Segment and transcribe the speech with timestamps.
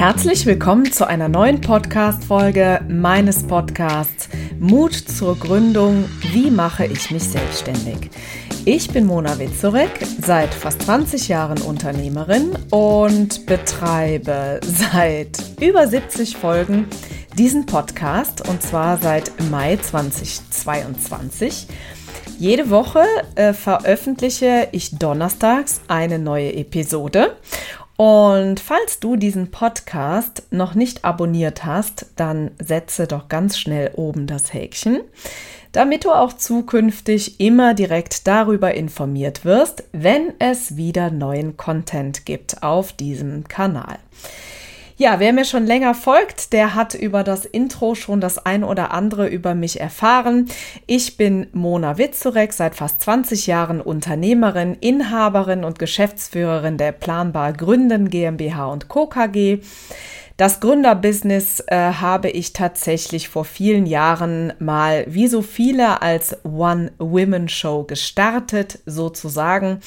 [0.00, 6.08] Herzlich willkommen zu einer neuen Podcast-Folge meines Podcasts Mut zur Gründung.
[6.32, 8.08] Wie mache ich mich selbstständig?
[8.64, 9.90] Ich bin Mona Witzorek,
[10.22, 16.86] seit fast 20 Jahren Unternehmerin und betreibe seit über 70 Folgen
[17.36, 21.66] diesen Podcast und zwar seit Mai 2022.
[22.38, 23.04] Jede Woche
[23.34, 27.36] äh, veröffentliche ich donnerstags eine neue Episode
[28.00, 34.26] und falls du diesen Podcast noch nicht abonniert hast, dann setze doch ganz schnell oben
[34.26, 35.02] das Häkchen,
[35.72, 42.62] damit du auch zukünftig immer direkt darüber informiert wirst, wenn es wieder neuen Content gibt
[42.62, 43.98] auf diesem Kanal.
[45.00, 48.92] Ja, wer mir schon länger folgt, der hat über das Intro schon das ein oder
[48.92, 50.50] andere über mich erfahren.
[50.86, 58.10] Ich bin Mona Witzurek, seit fast 20 Jahren Unternehmerin, Inhaberin und Geschäftsführerin der Planbar Gründen
[58.10, 59.06] GmbH und Co.
[59.06, 59.60] KG.
[60.40, 67.84] Das Gründerbusiness äh, habe ich tatsächlich vor vielen Jahren mal wie so viele als One-Women-Show
[67.84, 69.80] gestartet, sozusagen,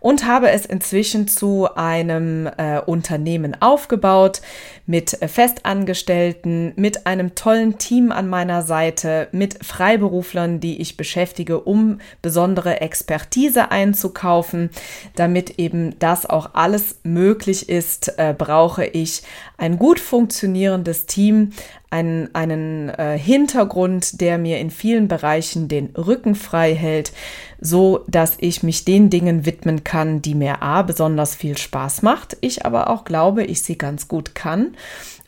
[0.00, 4.40] und habe es inzwischen zu einem äh, Unternehmen aufgebaut
[4.84, 12.00] mit Festangestellten, mit einem tollen Team an meiner Seite, mit Freiberuflern, die ich beschäftige, um
[12.20, 14.70] besondere Expertise einzukaufen.
[15.14, 19.22] Damit eben das auch alles möglich ist, äh, brauche ich
[19.56, 21.52] ein gut funktionierendes Team,
[21.90, 27.12] einen, einen äh, Hintergrund, der mir in vielen Bereichen den Rücken frei hält,
[27.60, 32.36] so dass ich mich den Dingen widmen kann, die mir A besonders viel Spaß macht,
[32.40, 34.76] ich aber auch glaube, ich sie ganz gut kann.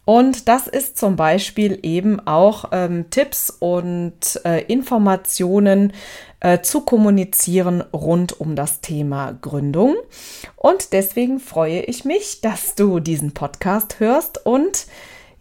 [0.05, 5.93] Und das ist zum Beispiel eben auch ähm, Tipps und äh, Informationen
[6.41, 9.95] äh, zu kommunizieren rund um das Thema Gründung.
[10.57, 14.87] Und deswegen freue ich mich, dass du diesen Podcast hörst und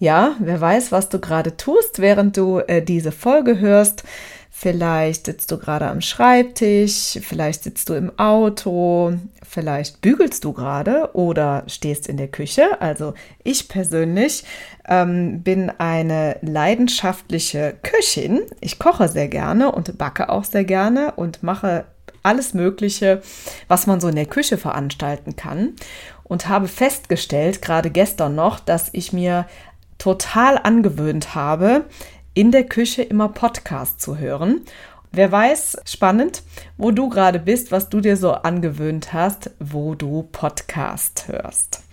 [0.01, 4.03] ja, wer weiß, was du gerade tust, während du äh, diese Folge hörst.
[4.49, 9.13] Vielleicht sitzt du gerade am Schreibtisch, vielleicht sitzt du im Auto,
[9.47, 12.81] vielleicht bügelst du gerade oder stehst in der Küche.
[12.81, 13.13] Also
[13.43, 14.43] ich persönlich
[14.89, 18.41] ähm, bin eine leidenschaftliche Köchin.
[18.59, 21.85] Ich koche sehr gerne und backe auch sehr gerne und mache
[22.23, 23.21] alles Mögliche,
[23.67, 25.75] was man so in der Küche veranstalten kann.
[26.23, 29.47] Und habe festgestellt, gerade gestern noch, dass ich mir
[30.01, 31.85] total angewöhnt habe,
[32.33, 34.61] in der Küche immer Podcast zu hören.
[35.11, 36.41] Wer weiß, spannend,
[36.75, 41.83] wo du gerade bist, was du dir so angewöhnt hast, wo du Podcast hörst.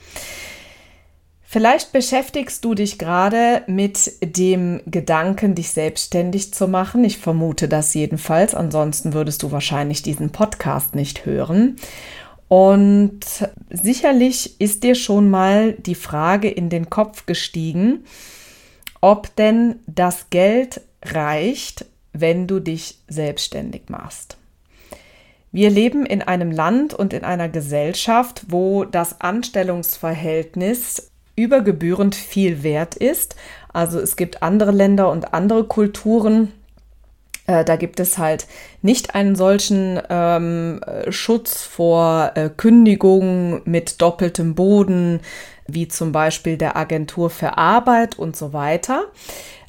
[1.42, 7.04] Vielleicht beschäftigst du dich gerade mit dem Gedanken, dich selbstständig zu machen.
[7.04, 8.54] Ich vermute das jedenfalls.
[8.54, 11.76] Ansonsten würdest du wahrscheinlich diesen Podcast nicht hören.
[12.48, 13.20] Und
[13.70, 18.04] sicherlich ist dir schon mal die Frage in den Kopf gestiegen,
[19.00, 24.36] ob denn das Geld reicht, wenn du dich selbstständig machst.
[25.52, 32.96] Wir leben in einem Land und in einer Gesellschaft, wo das Anstellungsverhältnis übergebührend viel wert
[32.96, 33.36] ist.
[33.72, 36.52] Also es gibt andere Länder und andere Kulturen,
[37.48, 38.46] äh, da gibt es halt
[38.82, 45.20] nicht einen solchen ähm, Schutz vor äh, Kündigungen mit doppeltem Boden,
[45.66, 49.06] wie zum Beispiel der Agentur für Arbeit und so weiter.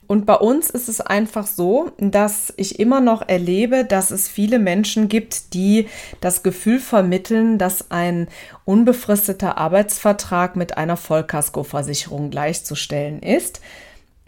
[0.07, 4.57] Und bei uns ist es einfach so, dass ich immer noch erlebe, dass es viele
[4.57, 5.88] Menschen gibt, die
[6.19, 8.28] das Gefühl vermitteln, dass ein
[8.66, 13.62] unbefristeter Arbeitsvertrag mit einer Vollkaskoversicherung gleichzustellen ist.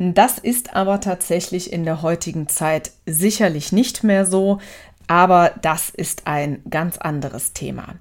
[0.03, 4.57] Das ist aber tatsächlich in der heutigen Zeit sicherlich nicht mehr so,
[5.05, 7.93] aber das ist ein ganz anderes Thema.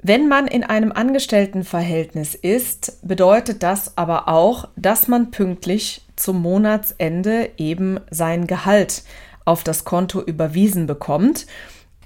[0.00, 7.50] Wenn man in einem Angestelltenverhältnis ist, bedeutet das aber auch, dass man pünktlich zum Monatsende
[7.58, 9.02] eben sein Gehalt
[9.44, 11.46] auf das Konto überwiesen bekommt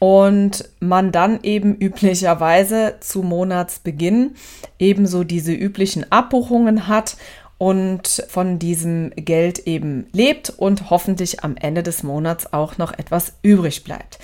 [0.01, 4.35] und man dann eben üblicherweise zu Monatsbeginn
[4.81, 7.17] ebenso diese üblichen Abbuchungen hat
[7.65, 13.37] und von diesem Geld eben lebt und hoffentlich am Ende des Monats auch noch etwas
[13.41, 14.19] übrig bleibt.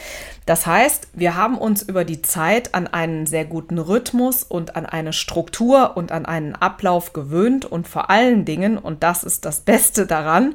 [0.45, 4.85] Das heißt, wir haben uns über die Zeit an einen sehr guten Rhythmus und an
[4.85, 9.61] eine Struktur und an einen Ablauf gewöhnt und vor allen Dingen, und das ist das
[9.61, 10.55] Beste daran,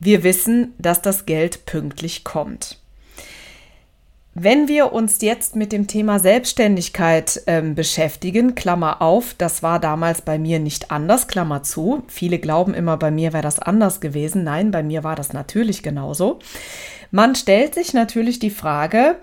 [0.00, 2.78] wir wissen, dass das Geld pünktlich kommt.
[4.38, 10.20] Wenn wir uns jetzt mit dem Thema Selbstständigkeit ähm, beschäftigen, Klammer auf, das war damals
[10.20, 12.02] bei mir nicht anders, Klammer zu.
[12.08, 14.44] Viele glauben immer, bei mir wäre das anders gewesen.
[14.44, 16.38] Nein, bei mir war das natürlich genauso.
[17.10, 19.16] Man stellt sich natürlich die Frage,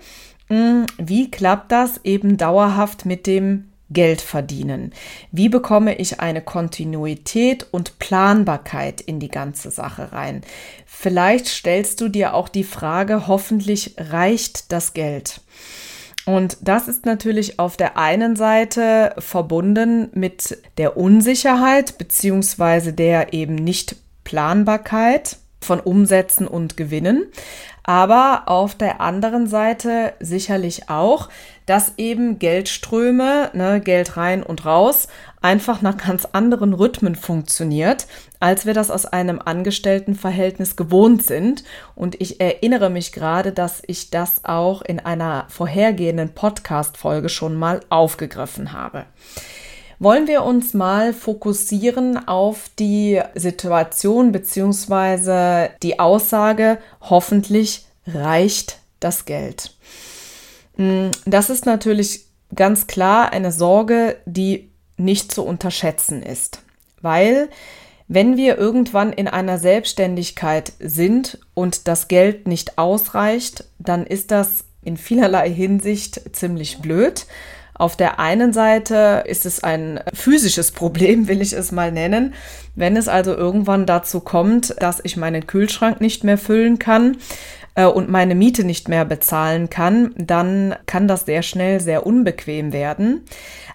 [0.48, 4.92] hm, wie klappt das eben dauerhaft mit dem Geld verdienen?
[5.30, 10.42] Wie bekomme ich eine Kontinuität und Planbarkeit in die ganze Sache rein?
[10.86, 15.40] Vielleicht stellst du dir auch die Frage, hoffentlich reicht das Geld?
[16.26, 23.54] Und das ist natürlich auf der einen Seite verbunden mit der Unsicherheit beziehungsweise der eben
[23.54, 27.26] nicht Planbarkeit von Umsätzen und Gewinnen
[27.84, 31.28] aber auf der anderen Seite sicherlich auch,
[31.66, 35.08] dass eben Geldströme, ne, Geld rein und raus,
[35.40, 38.06] einfach nach ganz anderen Rhythmen funktioniert,
[38.40, 41.64] als wir das aus einem Angestelltenverhältnis gewohnt sind.
[41.94, 47.80] Und ich erinnere mich gerade, dass ich das auch in einer vorhergehenden Podcast-Folge schon mal
[47.88, 49.04] aufgegriffen habe
[49.98, 55.70] wollen wir uns mal fokussieren auf die Situation bzw.
[55.82, 59.73] die Aussage, hoffentlich reicht das Geld.
[60.76, 66.62] Hm, das ist natürlich ganz klar eine Sorge, die nicht zu unterschätzen ist,
[67.00, 67.48] weil
[68.06, 74.64] wenn wir irgendwann in einer Selbstständigkeit sind und das Geld nicht ausreicht, dann ist das
[74.82, 77.26] in vielerlei Hinsicht ziemlich blöd.
[77.76, 82.34] Auf der einen Seite ist es ein physisches Problem, will ich es mal nennen.
[82.76, 87.16] Wenn es also irgendwann dazu kommt, dass ich meinen Kühlschrank nicht mehr füllen kann
[87.74, 92.72] äh, und meine Miete nicht mehr bezahlen kann, dann kann das sehr schnell sehr unbequem
[92.72, 93.22] werden.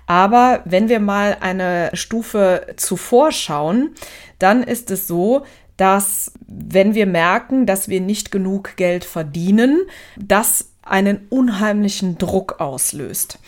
[0.07, 3.95] Aber wenn wir mal eine Stufe zuvor schauen,
[4.39, 5.45] dann ist es so,
[5.77, 9.81] dass wenn wir merken, dass wir nicht genug Geld verdienen,
[10.17, 13.39] das einen unheimlichen Druck auslöst.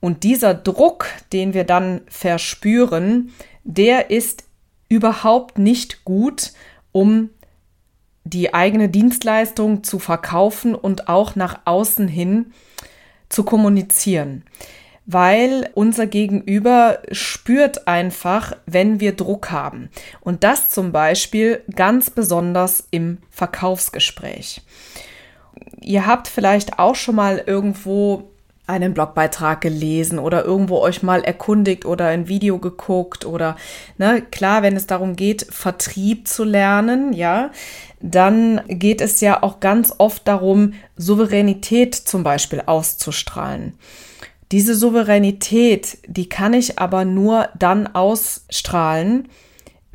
[0.00, 3.32] Und dieser Druck, den wir dann verspüren,
[3.64, 4.44] der ist
[4.88, 6.52] überhaupt nicht gut,
[6.92, 7.30] um
[8.26, 12.52] die eigene Dienstleistung zu verkaufen und auch nach außen hin
[13.28, 14.44] zu kommunizieren.
[15.06, 19.88] Weil unser Gegenüber spürt einfach, wenn wir Druck haben.
[20.20, 24.62] Und das zum Beispiel ganz besonders im Verkaufsgespräch.
[25.80, 28.30] Ihr habt vielleicht auch schon mal irgendwo
[28.66, 33.56] einen Blogbeitrag gelesen oder irgendwo euch mal erkundigt oder ein Video geguckt oder
[33.98, 37.50] ne, klar, wenn es darum geht, Vertrieb zu lernen, ja,
[38.00, 43.74] dann geht es ja auch ganz oft darum, Souveränität zum Beispiel auszustrahlen.
[44.52, 49.28] Diese Souveränität, die kann ich aber nur dann ausstrahlen,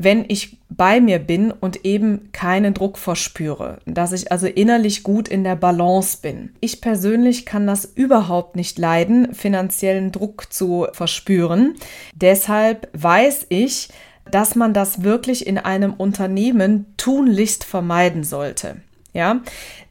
[0.03, 5.27] wenn ich bei mir bin und eben keinen Druck verspüre, dass ich also innerlich gut
[5.27, 6.53] in der Balance bin.
[6.59, 11.75] Ich persönlich kann das überhaupt nicht leiden, finanziellen Druck zu verspüren.
[12.15, 13.89] Deshalb weiß ich,
[14.29, 18.77] dass man das wirklich in einem Unternehmen tunlichst vermeiden sollte.
[19.13, 19.41] Ja,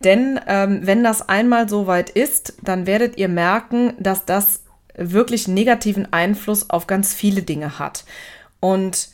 [0.02, 4.62] denn ähm, wenn das einmal so weit ist, dann werdet ihr merken, dass das
[4.96, 8.04] wirklich negativen Einfluss auf ganz viele Dinge hat.
[8.60, 9.08] Und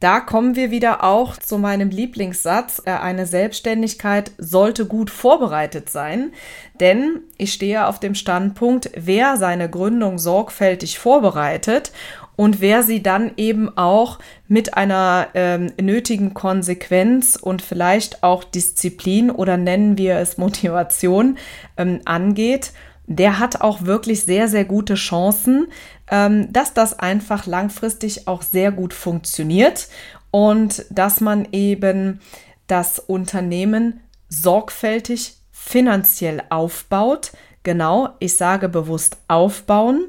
[0.00, 2.82] da kommen wir wieder auch zu meinem Lieblingssatz.
[2.84, 6.32] Äh, eine Selbstständigkeit sollte gut vorbereitet sein,
[6.80, 11.92] denn ich stehe auf dem Standpunkt, wer seine Gründung sorgfältig vorbereitet
[12.36, 19.30] und wer sie dann eben auch mit einer ähm, nötigen Konsequenz und vielleicht auch Disziplin
[19.30, 21.38] oder nennen wir es Motivation
[21.78, 22.72] ähm, angeht,
[23.06, 25.68] der hat auch wirklich sehr, sehr gute Chancen,
[26.08, 29.88] dass das einfach langfristig auch sehr gut funktioniert
[30.30, 32.20] und dass man eben
[32.66, 37.32] das Unternehmen sorgfältig finanziell aufbaut.
[37.62, 40.04] Genau, ich sage bewusst aufbauen,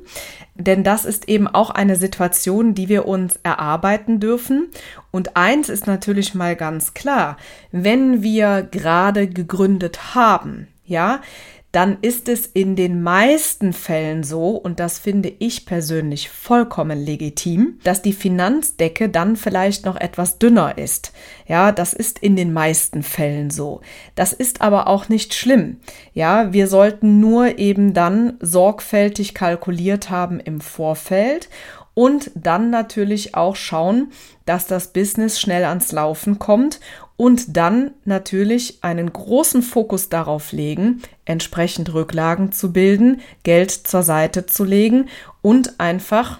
[0.53, 4.67] denn das ist eben auch eine Situation, die wir uns erarbeiten dürfen.
[5.09, 7.37] Und eins ist natürlich mal ganz klar,
[7.71, 11.21] wenn wir gerade gegründet haben, ja,
[11.71, 17.79] dann ist es in den meisten Fällen so, und das finde ich persönlich vollkommen legitim,
[17.83, 21.11] dass die Finanzdecke dann vielleicht noch etwas dünner ist.
[21.45, 23.81] Ja, das ist in den meisten Fällen so.
[24.15, 25.77] Das ist aber auch nicht schlimm.
[26.13, 31.49] Ja, wir sollten nur eben dann sorgfältig kalkuliert haben im Vorfeld
[31.93, 34.11] und dann natürlich auch schauen,
[34.45, 36.79] dass das Business schnell ans Laufen kommt
[37.17, 44.45] und dann natürlich einen großen Fokus darauf legen, entsprechend Rücklagen zu bilden, Geld zur Seite
[44.45, 45.09] zu legen
[45.41, 46.39] und einfach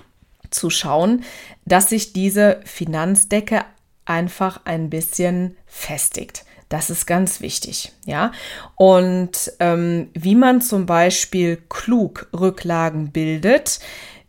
[0.51, 1.23] zu schauen,
[1.65, 3.65] dass sich diese Finanzdecke
[4.05, 6.45] einfach ein bisschen festigt.
[6.69, 8.31] Das ist ganz wichtig, ja.
[8.75, 13.79] Und ähm, wie man zum Beispiel klug Rücklagen bildet,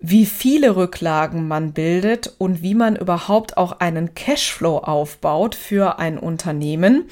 [0.00, 6.18] wie viele Rücklagen man bildet und wie man überhaupt auch einen Cashflow aufbaut für ein
[6.18, 7.06] Unternehmen.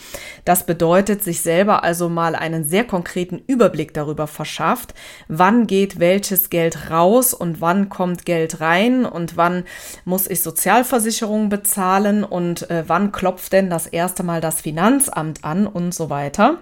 [0.44, 4.94] Das bedeutet, sich selber also mal einen sehr konkreten Überblick darüber verschafft,
[5.26, 9.64] wann geht welches Geld raus und wann kommt Geld rein und wann
[10.04, 15.66] muss ich Sozialversicherung bezahlen und äh, wann klopft denn das erste Mal das Finanzamt an
[15.66, 16.58] und so weiter.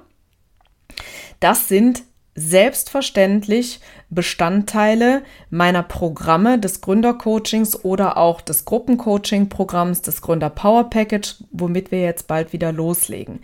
[1.41, 2.03] Das sind
[2.35, 11.91] selbstverständlich Bestandteile meiner Programme des Gründercoachings oder auch des Gruppencoaching-Programms des Gründer Power Package, womit
[11.91, 13.41] wir jetzt bald wieder loslegen.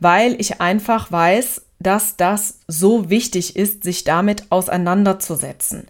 [0.00, 5.86] Weil ich einfach weiß, dass das so wichtig ist, sich damit auseinanderzusetzen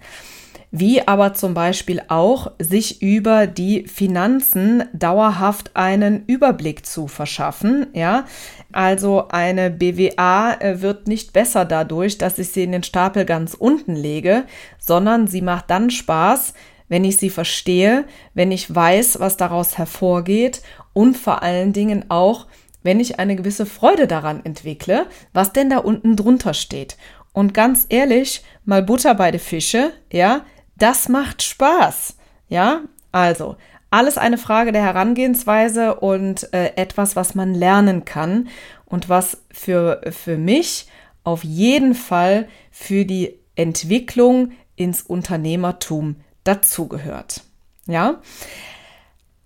[0.70, 7.87] wie aber zum Beispiel auch sich über die Finanzen dauerhaft einen Überblick zu verschaffen.
[7.94, 8.26] Ja,
[8.72, 13.54] also eine BWA äh, wird nicht besser dadurch, dass ich sie in den Stapel ganz
[13.54, 14.44] unten lege,
[14.78, 16.52] sondern sie macht dann Spaß,
[16.88, 22.46] wenn ich sie verstehe, wenn ich weiß, was daraus hervorgeht und vor allen Dingen auch,
[22.82, 26.96] wenn ich eine gewisse Freude daran entwickle, was denn da unten drunter steht.
[27.32, 30.44] Und ganz ehrlich, mal Butter bei den Fische, ja,
[30.78, 32.16] das macht Spaß.
[32.49, 32.82] Ja,
[33.12, 33.56] also
[33.90, 38.49] alles eine Frage der Herangehensweise und äh, etwas, was man lernen kann
[38.85, 40.87] und was für, für mich
[41.25, 47.42] auf jeden Fall für die Entwicklung ins Unternehmertum dazugehört.
[47.87, 48.20] Ja.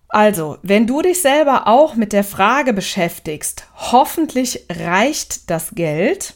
[0.09, 6.35] Also, wenn du dich selber auch mit der Frage beschäftigst, hoffentlich reicht das Geld,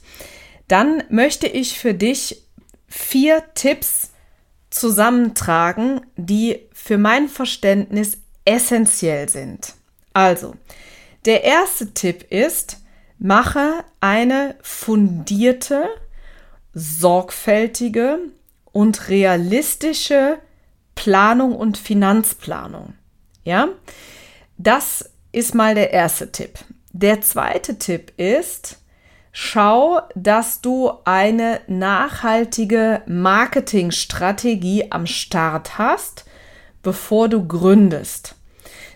[0.66, 2.42] dann möchte ich für dich
[2.88, 4.12] vier Tipps
[4.76, 9.74] zusammentragen, die für mein Verständnis essentiell sind.
[10.12, 10.54] Also,
[11.24, 12.78] der erste Tipp ist,
[13.18, 15.88] mache eine fundierte,
[16.72, 18.18] sorgfältige
[18.72, 20.38] und realistische
[20.94, 22.94] Planung und Finanzplanung.
[23.44, 23.68] Ja,
[24.58, 26.58] das ist mal der erste Tipp.
[26.92, 28.78] Der zweite Tipp ist,
[29.38, 36.24] Schau, dass du eine nachhaltige Marketingstrategie am Start hast,
[36.82, 38.34] bevor du gründest.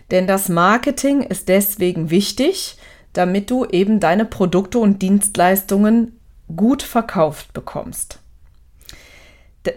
[0.09, 2.79] Denn das Marketing ist deswegen wichtig,
[3.13, 6.19] damit du eben deine Produkte und Dienstleistungen
[6.55, 8.17] gut verkauft bekommst.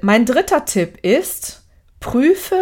[0.00, 1.62] Mein dritter Tipp ist,
[2.00, 2.56] prüfe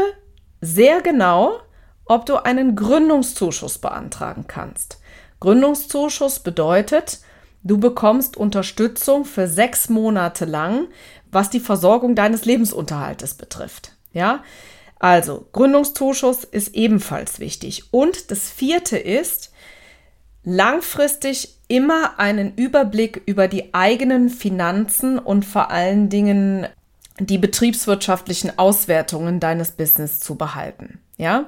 [0.61, 1.61] sehr genau,
[2.07, 4.99] ob du einen Gründungszuschuss beantragen kannst.
[5.39, 7.21] Gründungszuschuss bedeutet,
[7.63, 10.89] Du bekommst Unterstützung für sechs Monate lang,
[11.31, 13.93] was die Versorgung deines Lebensunterhaltes betrifft.
[14.13, 14.43] Ja,
[14.99, 17.93] also Gründungszuschuss ist ebenfalls wichtig.
[17.93, 19.53] Und das vierte ist,
[20.45, 26.67] langfristig immer einen Überblick über die eigenen Finanzen und vor allen Dingen
[27.19, 31.01] die betriebswirtschaftlichen Auswertungen deines Business zu behalten.
[31.17, 31.47] Ja,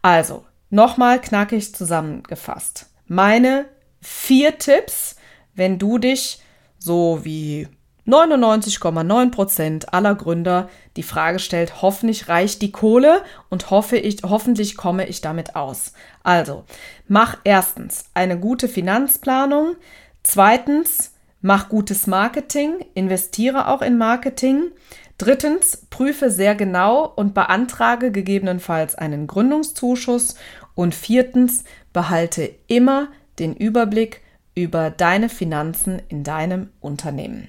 [0.00, 2.86] also nochmal knackig zusammengefasst.
[3.06, 3.66] Meine
[4.00, 5.16] vier Tipps,
[5.54, 6.40] wenn du dich
[6.78, 7.68] so wie
[8.06, 14.76] 99,9 Prozent aller Gründer die Frage stellt, hoffentlich reicht die Kohle und hoffe ich, hoffentlich
[14.76, 15.92] komme ich damit aus.
[16.24, 16.64] Also,
[17.06, 19.76] mach erstens eine gute Finanzplanung.
[20.24, 24.72] Zweitens, mach gutes Marketing, investiere auch in Marketing.
[25.16, 30.34] Drittens, prüfe sehr genau und beantrage gegebenenfalls einen Gründungszuschuss.
[30.74, 34.21] Und viertens, behalte immer den Überblick
[34.54, 37.48] über deine Finanzen in deinem Unternehmen.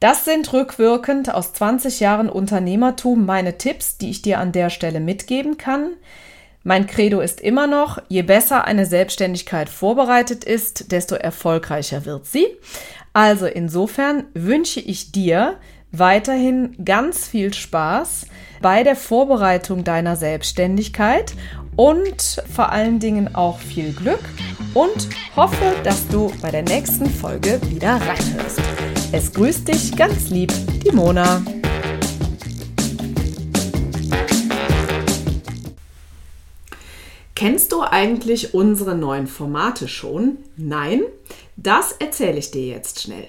[0.00, 5.00] Das sind rückwirkend aus 20 Jahren Unternehmertum meine Tipps, die ich dir an der Stelle
[5.00, 5.94] mitgeben kann.
[6.62, 12.46] Mein Credo ist immer noch, je besser eine Selbstständigkeit vorbereitet ist, desto erfolgreicher wird sie.
[13.12, 15.56] Also insofern wünsche ich dir
[15.90, 18.26] weiterhin ganz viel Spaß
[18.60, 21.34] bei der Vorbereitung deiner Selbstständigkeit
[21.78, 24.18] und vor allen Dingen auch viel Glück
[24.74, 28.60] und hoffe, dass du bei der nächsten Folge wieder reinhörst.
[29.12, 30.52] Es grüßt dich ganz lieb,
[30.84, 31.40] die Mona.
[37.36, 40.38] Kennst du eigentlich unsere neuen Formate schon?
[40.56, 41.02] Nein?
[41.54, 43.28] Das erzähle ich dir jetzt schnell.